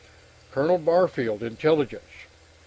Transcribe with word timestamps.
"Colonel 0.51 0.79
Barfield, 0.79 1.43
Intelligence?" 1.43 2.25